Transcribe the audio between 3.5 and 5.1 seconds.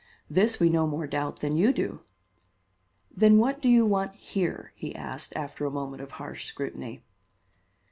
do you want here?" he